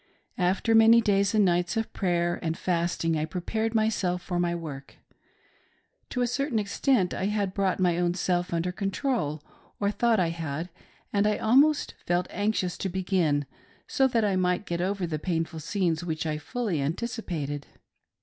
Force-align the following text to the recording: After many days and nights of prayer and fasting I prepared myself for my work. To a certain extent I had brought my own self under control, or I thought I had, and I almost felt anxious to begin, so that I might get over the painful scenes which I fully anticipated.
After 0.39 0.73
many 0.73 0.99
days 0.99 1.35
and 1.35 1.45
nights 1.45 1.77
of 1.77 1.93
prayer 1.93 2.39
and 2.41 2.57
fasting 2.57 3.15
I 3.15 3.25
prepared 3.25 3.75
myself 3.75 4.23
for 4.23 4.39
my 4.39 4.55
work. 4.55 4.95
To 6.09 6.23
a 6.23 6.25
certain 6.27 6.57
extent 6.57 7.13
I 7.13 7.25
had 7.25 7.53
brought 7.53 7.79
my 7.79 7.99
own 7.99 8.15
self 8.15 8.51
under 8.51 8.71
control, 8.71 9.43
or 9.79 9.89
I 9.89 9.91
thought 9.91 10.19
I 10.19 10.29
had, 10.29 10.71
and 11.13 11.27
I 11.27 11.37
almost 11.37 11.93
felt 12.03 12.25
anxious 12.31 12.79
to 12.79 12.89
begin, 12.89 13.45
so 13.85 14.07
that 14.07 14.25
I 14.25 14.35
might 14.35 14.65
get 14.65 14.81
over 14.81 15.05
the 15.05 15.19
painful 15.19 15.59
scenes 15.59 16.03
which 16.03 16.25
I 16.25 16.39
fully 16.39 16.81
anticipated. 16.81 17.67